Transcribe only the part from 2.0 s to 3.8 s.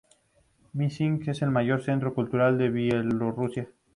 cultural de Bielorrusia.